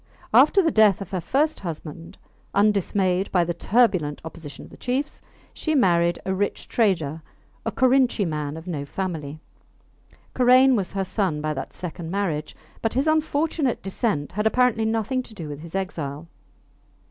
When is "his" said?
12.95-13.05, 15.59-15.75